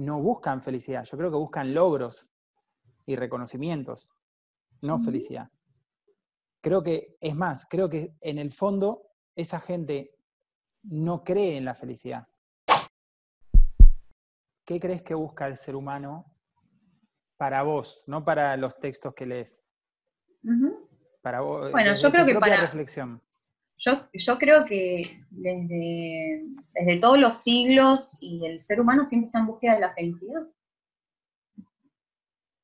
[0.00, 2.26] no buscan felicidad, yo creo que buscan logros
[3.04, 4.08] y reconocimientos,
[4.80, 5.50] no felicidad.
[6.62, 9.02] Creo que, es más, creo que en el fondo
[9.36, 10.16] esa gente
[10.84, 12.26] no cree en la felicidad.
[14.64, 16.32] ¿Qué crees que busca el ser humano
[17.36, 19.62] para vos, no para los textos que lees?
[21.20, 21.72] Para vos.
[21.72, 22.62] Bueno, yo creo que para.
[22.62, 23.20] reflexión.
[23.80, 26.44] Yo, yo creo que desde,
[26.74, 30.42] desde todos los siglos y el ser humano siempre está en búsqueda de la felicidad.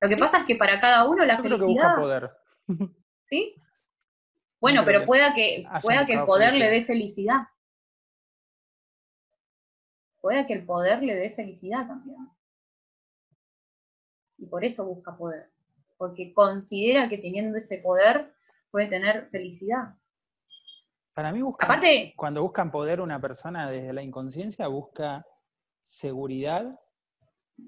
[0.00, 1.56] Lo que pasa es que para cada uno la felicidad.
[1.56, 2.30] Creo que busca poder.
[3.22, 3.54] ¿Sí?
[4.60, 7.42] Bueno, pero pueda que, pueda que el poder le dé felicidad.
[10.20, 12.28] Pueda que el poder le dé felicidad también.
[14.38, 15.48] Y por eso busca poder.
[15.96, 18.34] Porque considera que teniendo ese poder
[18.70, 19.94] puede tener felicidad.
[21.14, 25.24] Para mí busca, Aparte, cuando buscan poder una persona desde la inconsciencia, busca
[25.82, 26.78] seguridad,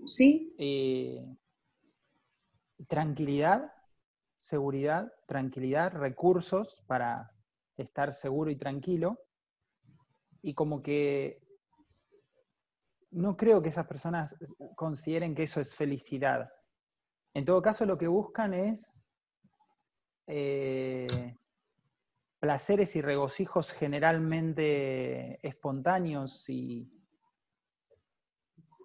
[0.07, 0.55] ¿sí?
[0.59, 1.25] Eh,
[2.89, 3.73] tranquilidad
[4.39, 7.33] seguridad, tranquilidad, recursos para
[7.77, 9.19] estar seguro y tranquilo.
[10.43, 11.43] Y como que
[13.11, 14.37] no creo que esas personas
[14.77, 16.49] consideren que eso es felicidad.
[17.35, 19.05] En todo caso, lo que buscan es
[20.27, 21.35] eh,
[22.39, 26.91] placeres y regocijos generalmente espontáneos y,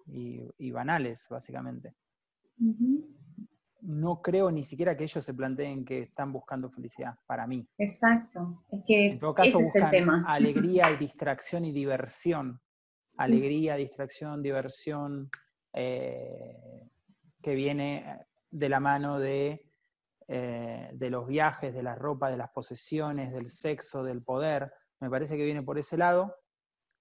[0.06, 1.94] y, banales, básicamente
[3.82, 7.66] no creo ni siquiera que ellos se planteen que están buscando felicidad, para mí.
[7.78, 8.64] Exacto.
[8.70, 9.90] Es que en todo caso buscan
[10.26, 12.60] alegría y distracción y diversión.
[13.18, 15.28] Alegría, distracción, diversión,
[15.74, 16.88] eh,
[17.42, 19.70] que viene de la mano de,
[20.34, 24.72] eh, de los viajes, de la ropa, de las posesiones, del sexo, del poder.
[24.98, 26.34] Me parece que viene por ese lado.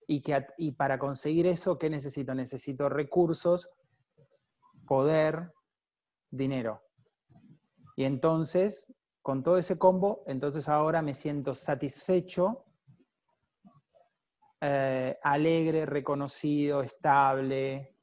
[0.06, 2.36] Y, que, y para conseguir eso, ¿qué necesito?
[2.36, 3.70] Necesito recursos,
[4.86, 5.54] poder,
[6.30, 6.84] dinero.
[7.96, 12.66] Y entonces, con todo ese combo, entonces ahora me siento satisfecho,
[14.60, 17.96] eh, alegre, reconocido, estable.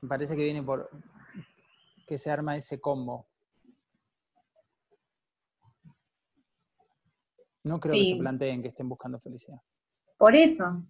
[0.00, 0.90] Me parece que viene por
[2.08, 3.28] que se arma ese combo.
[7.64, 9.58] No creo que se planteen que estén buscando felicidad.
[10.18, 10.84] Por eso,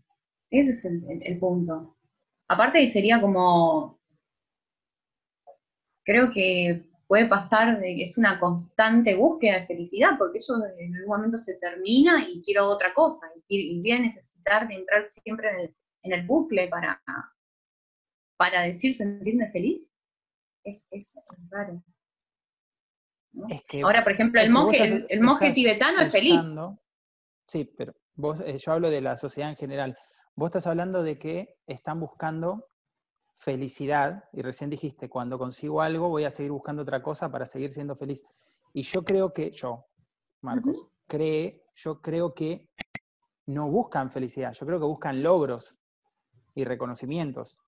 [0.50, 1.96] ese es el punto.
[2.48, 4.00] Aparte sería como
[6.04, 10.96] creo que puede pasar de que es una constante búsqueda de felicidad, porque eso en
[10.96, 15.74] algún momento se termina y quiero otra cosa, y, voy a necesitar de entrar siempre
[16.02, 17.02] en el, bucle para,
[18.36, 19.82] para decir sentirme feliz.
[20.64, 20.86] Es,
[21.50, 21.82] raro.
[23.82, 26.40] Ahora, por ejemplo, el monje, el, monje tibetano es feliz.
[27.46, 29.96] Sí, pero vos, eh, yo hablo de la sociedad en general.
[30.34, 32.68] Vos estás hablando de que están buscando
[33.34, 37.72] felicidad, y recién dijiste, cuando consigo algo voy a seguir buscando otra cosa para seguir
[37.72, 38.22] siendo feliz.
[38.72, 39.86] Y yo creo que, yo,
[40.40, 42.70] Marcos, cree, yo creo que
[43.46, 45.76] no buscan felicidad, yo creo que buscan logros
[46.54, 47.58] y reconocimientos,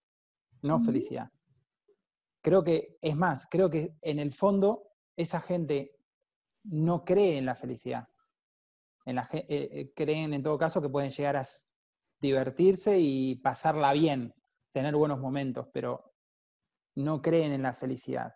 [0.62, 1.30] no felicidad.
[2.42, 5.96] Creo que, es más, creo que en el fondo esa gente
[6.64, 8.08] no cree en la felicidad.
[9.04, 11.46] En la, eh, eh, creen en todo caso que pueden llegar a
[12.20, 14.34] divertirse y pasarla bien,
[14.72, 16.14] tener buenos momentos, pero
[16.94, 18.34] no creen en la felicidad.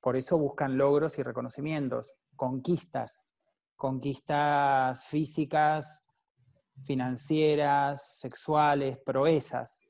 [0.00, 3.26] Por eso buscan logros y reconocimientos, conquistas,
[3.76, 6.04] conquistas físicas,
[6.84, 9.82] financieras, sexuales, proezas,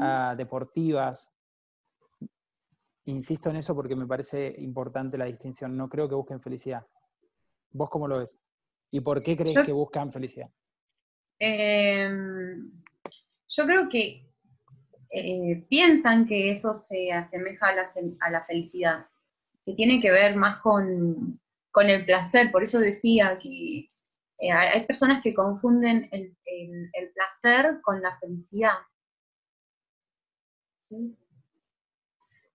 [0.00, 1.33] ah, deportivas.
[3.06, 5.76] Insisto en eso porque me parece importante la distinción.
[5.76, 6.86] No creo que busquen felicidad.
[7.70, 8.38] ¿Vos cómo lo ves?
[8.90, 10.48] ¿Y por qué crees que buscan felicidad?
[11.38, 12.70] Em,
[13.48, 14.30] yo creo que
[15.10, 19.06] eh, piensan que eso se asemeja a la, felicidad,
[19.64, 21.40] que tiene que ver más con,
[21.76, 22.50] el placer.
[22.50, 23.90] Por eso decía que
[24.38, 26.36] eh, hay personas que confunden el,
[27.12, 28.78] placer con la felicidad.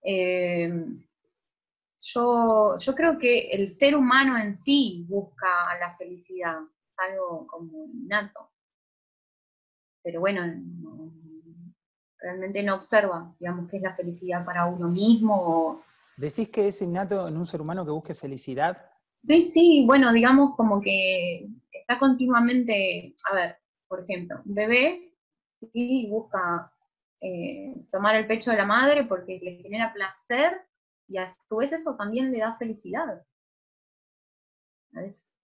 [0.02, 0.70] Eh,
[2.02, 5.46] yo, yo, creo que el ser humano en sí busca
[5.78, 6.58] la felicidad,
[6.96, 8.50] algo como innato.
[10.02, 10.42] Pero bueno,
[12.18, 15.82] realmente no observa, digamos, qué es la felicidad para uno mismo.
[16.16, 18.90] ¿Decís que es innato en un ser humano que busque felicidad?
[19.26, 23.56] Sí, sí, bueno, digamos como que está continuamente, a ver,
[23.88, 25.14] por ejemplo, un bebé
[25.72, 26.72] y busca
[27.20, 30.60] eh, tomar el pecho de la madre porque le genera placer
[31.06, 33.22] y a su vez eso también le da felicidad.
[34.92, 35.34] Es,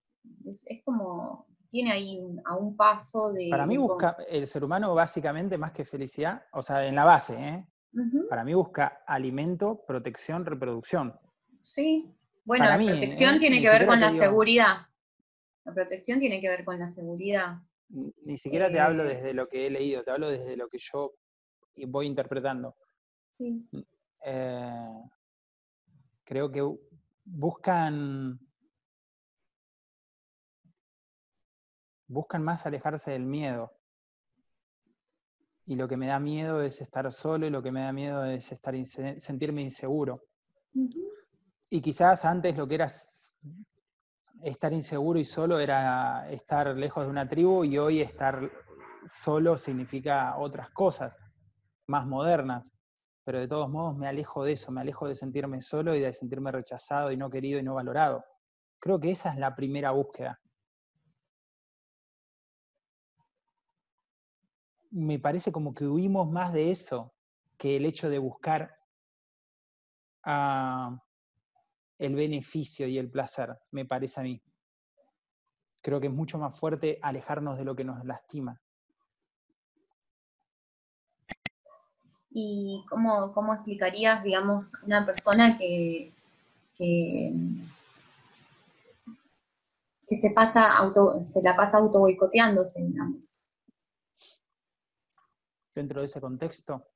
[0.44, 3.49] es como tiene ahí a un paso de...
[3.50, 7.34] Para mí busca, el ser humano básicamente más que felicidad, o sea, en la base,
[7.34, 7.67] ¿eh?
[8.28, 11.19] Para mí busca alimento, protección, reproducción.
[11.62, 12.14] Sí,
[12.44, 13.38] bueno, la protección ¿eh?
[13.38, 14.87] tiene que ver con la seguridad.
[15.64, 17.56] La protección tiene que ver con la seguridad.
[17.88, 21.14] Ni siquiera te hablo desde lo que he leído, te hablo desde lo que yo
[21.87, 22.76] voy interpretando.
[23.37, 23.69] Sí.
[24.25, 25.02] Eh,
[26.25, 26.62] creo que
[27.25, 28.40] buscan
[32.08, 33.73] buscan más alejarse del miedo.
[35.67, 38.25] Y lo que me da miedo es estar solo y lo que me da miedo
[38.25, 40.23] es estar sentirme inseguro.
[41.70, 42.87] Y quizás antes lo que era
[44.43, 48.49] estar inseguro y solo era estar lejos de una tribu y hoy estar
[49.08, 51.19] solo significa otras cosas,
[51.87, 52.73] más modernas.
[53.25, 56.12] Pero de todos modos me alejo de eso, me alejo de sentirme solo y de
[56.12, 58.25] sentirme rechazado y no querido y no valorado.
[58.79, 60.41] Creo que esa es la primera búsqueda.
[64.97, 67.15] me parece como que huimos más de eso
[67.59, 68.79] que el hecho de buscar
[70.25, 70.99] ah,
[71.99, 74.43] el beneficio y el placer, me parece a mí.
[75.83, 78.59] Creo que es mucho más fuerte alejarnos de lo que nos lastima.
[82.38, 86.12] ¿Y cómo, cómo explicarías, digamos, una persona que,
[86.77, 87.35] que,
[90.11, 93.38] se, pasa auto, se la pasa auto boicoteándose, digamos?
[95.75, 96.87] dentro de ese contexto.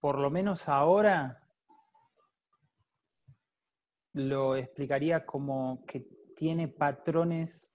[0.00, 1.46] Por lo menos ahora
[4.14, 6.00] lo explicaría como que
[6.36, 7.71] tiene patrones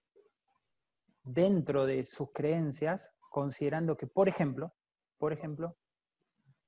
[1.28, 4.74] dentro de sus creencias, considerando que, por ejemplo,
[5.18, 5.76] por ejemplo,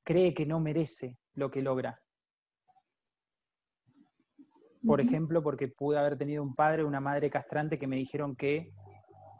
[0.04, 2.02] cree que no merece lo que logra
[4.86, 8.36] por ejemplo, porque pude haber tenido un padre o una madre castrante que me dijeron
[8.36, 8.74] que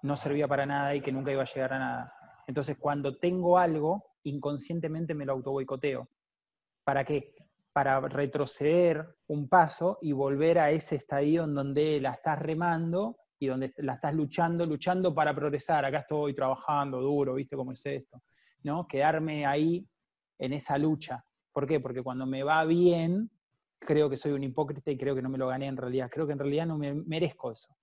[0.04, 2.14] no servía para nada y que nunca iba a llegar a nada.
[2.48, 6.10] Entonces, cuando tengo algo, inconscientemente me lo autoboicoteo.
[6.84, 7.36] ¿Para qué?
[7.74, 13.48] Para retroceder un paso y volver a ese estadio en donde la estás remando y
[13.48, 15.86] donde la estás luchando, luchando para progresar.
[15.86, 18.22] Acá estoy trabajando duro, ¿viste cómo es esto?
[18.64, 18.88] ¿No?
[18.88, 19.88] Quedarme ahí
[20.38, 21.24] en esa lucha.
[21.52, 21.80] ¿Por qué?
[21.80, 23.32] Porque cuando me va bien,
[23.80, 26.10] creo que soy un hipócrita y creo que no me lo gané en realidad.
[26.12, 27.76] Creo que en realidad no me merezco eso.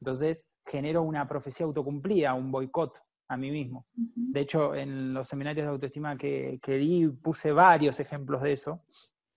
[0.00, 3.86] Entonces genero una profecía autocumplida, un boicot a mí mismo.
[3.94, 8.84] De hecho, en los seminarios de autoestima que, que di puse varios ejemplos de eso.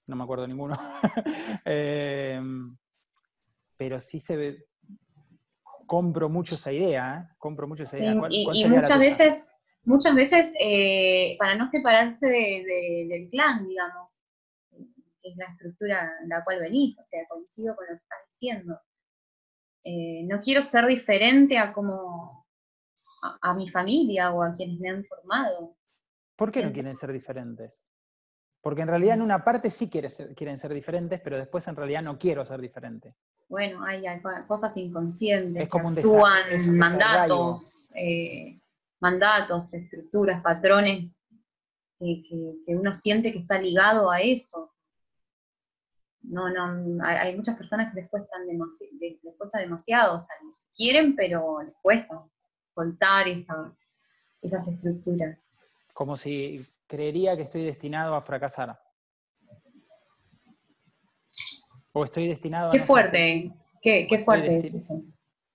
[0.07, 0.77] No me acuerdo ninguno.
[1.65, 2.77] Em,
[3.77, 4.65] pero sí se ve,
[5.85, 7.35] compro mucho esa idea, ¿eh?
[7.37, 8.13] compro mucho esa idea.
[8.29, 9.51] y, muchas veces,
[9.83, 14.17] muchas veces eh, para no separarse del clan, digamos
[15.29, 18.79] es la estructura en la cual venís, o sea, coincido con lo que estás diciendo.
[19.83, 22.45] Eh, no quiero ser diferente a como
[23.41, 25.77] a, mi familia o a quienes me han formado.
[26.35, 27.83] ¿Por qué no quieren ser diferentes?
[28.61, 31.75] Porque en realidad en una parte sí quieren ser, quieren ser diferentes, pero después en
[31.75, 33.15] realidad no quiero ser diferente.
[33.49, 34.03] Bueno, hay,
[34.47, 38.59] cosas inconscientes es como que actúan mandatos, eh,
[38.99, 41.21] mandatos, estructuras, patrones
[41.97, 44.73] que, uno siente que está ligado a eso
[46.27, 50.53] no, no, hay, muchas personas que les, cuestan les cuesta demasiado salir.
[50.75, 52.27] Quieren, pero les cuesta
[52.75, 53.27] soltar
[54.41, 55.53] esas estructuras.
[55.93, 58.79] Como si creería que estoy destinado a fracasar.
[61.97, 62.71] O estoy destinado a...
[62.71, 63.51] Qué fuerte,
[63.81, 65.01] qué, fuerte es eso.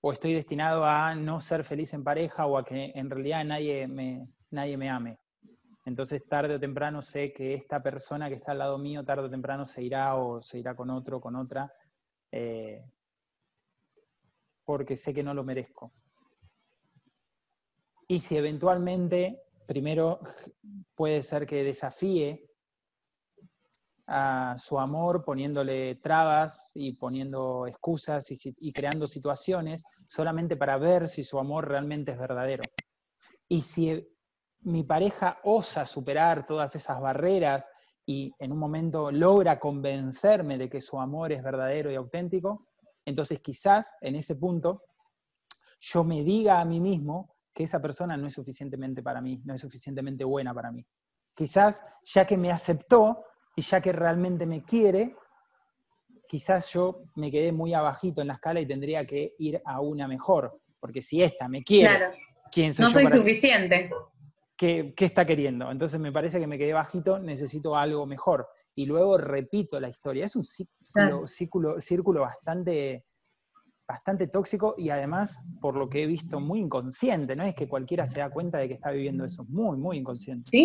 [0.01, 3.87] O estoy destinado a no ser feliz en pareja o a que en realidad nadie
[4.51, 5.19] nadie me ame.
[5.85, 9.31] Entonces, tarde o temprano sé que esta persona que está al lado mío, tarde o
[9.31, 11.73] temprano se irá o se irá con otro, con otra,
[12.33, 12.85] eh,
[14.65, 15.93] porque sé que no lo merezco.
[18.09, 20.19] Y si eventualmente, primero
[20.97, 22.52] puede ser que desafíe
[24.07, 31.09] a su amor poniéndole trabas y poniendo excusas y, y creando situaciones solamente para ver
[31.09, 32.63] si su amor realmente es verdadero.
[33.49, 34.09] Y si
[34.61, 37.69] mi pareja osa superar todas esas barreras
[38.05, 42.69] y en un momento logra convencerme de que su amor es verdadero y auténtico,
[43.05, 44.83] entonces quizás en ese punto
[45.81, 49.55] yo me diga a mí mismo que esa persona no es suficientemente para mí, no
[49.55, 50.87] es suficientemente buena para mí.
[51.35, 53.25] Quizás ya que me aceptó
[53.57, 55.17] y ya que realmente me quiere,
[56.27, 60.09] quizás yo me quedé muy abajito en la escala y tendría que ir a una
[60.09, 62.11] mejor, porque si esta me quiere,
[62.51, 63.91] ¿quién soy no soy suficiente.
[64.57, 65.71] ¿qué, está queriendo?
[65.71, 68.49] Entonces me parece que me quedé bajito, necesito algo mejor.
[68.75, 70.25] y luego repito la historia.
[70.25, 73.05] Es un círculo, círculo, círculo bastante,
[73.87, 77.37] bastante tóxico y además, por lo que he visto, muy inconsciente.
[77.37, 80.49] No es que cualquiera se da cuenta de que está viviendo eso, muy, muy inconsciente.
[80.49, 80.61] Sí,